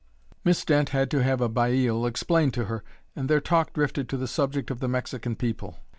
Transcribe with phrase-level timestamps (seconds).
[0.43, 2.83] Miss Dent had to have baile explained to her,
[3.15, 5.77] and their talk drifted to the subject of the Mexican people.